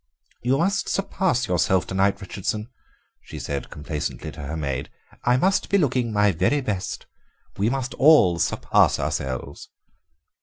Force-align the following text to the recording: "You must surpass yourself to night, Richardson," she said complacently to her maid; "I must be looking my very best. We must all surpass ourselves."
"You 0.41 0.57
must 0.57 0.89
surpass 0.89 1.47
yourself 1.47 1.85
to 1.85 1.93
night, 1.93 2.21
Richardson," 2.21 2.69
she 3.21 3.37
said 3.37 3.69
complacently 3.69 4.31
to 4.31 4.41
her 4.41 4.57
maid; 4.57 4.89
"I 5.25 5.37
must 5.37 5.69
be 5.69 5.77
looking 5.77 6.11
my 6.11 6.31
very 6.31 6.61
best. 6.61 7.05
We 7.57 7.69
must 7.69 7.93
all 7.93 8.39
surpass 8.39 8.97
ourselves." 8.99 9.69